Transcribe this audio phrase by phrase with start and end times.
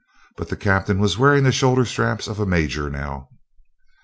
[0.35, 3.29] But the captain was wearing the shoulder straps of a major now.